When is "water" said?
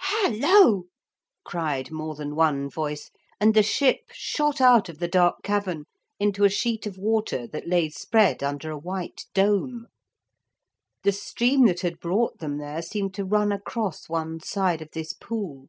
6.96-7.46